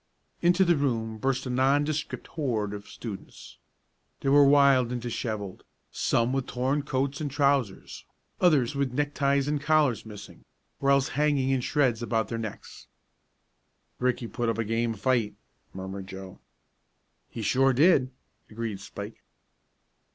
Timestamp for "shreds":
11.61-12.01